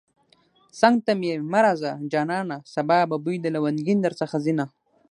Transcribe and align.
څنگ 0.79 0.97
ته 1.05 1.11
مې 1.19 1.31
مه 1.51 1.59
راځه 1.65 1.91
جانانه 2.11 2.57
سبا 2.73 2.97
به 3.09 3.17
بوی 3.23 3.37
د 3.41 3.47
لونگين 3.55 3.99
درڅخه 4.01 4.37
ځينه 4.45 4.65